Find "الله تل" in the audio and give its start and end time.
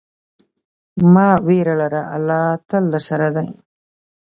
2.15-2.83